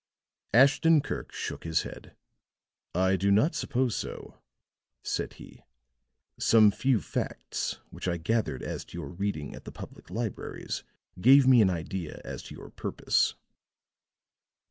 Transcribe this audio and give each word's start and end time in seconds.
Ashton 0.55 1.01
Kirk 1.01 1.31
shook 1.31 1.63
his 1.63 1.83
head. 1.83 2.15
"I 2.95 3.15
do 3.15 3.29
not 3.29 3.53
suppose 3.53 3.95
so," 3.95 4.41
said 5.03 5.33
he. 5.33 5.61
"Some 6.39 6.71
few 6.71 6.99
facts 6.99 7.77
which 7.91 8.07
I 8.07 8.17
gathered 8.17 8.63
as 8.63 8.83
to 8.85 8.97
your 8.97 9.09
reading 9.11 9.53
at 9.53 9.63
the 9.65 9.71
public 9.71 10.09
libraries 10.09 10.83
gave 11.19 11.45
me 11.45 11.61
an 11.61 11.69
idea 11.69 12.19
as 12.25 12.41
to 12.45 12.55
your 12.55 12.71
purpose." 12.71 13.35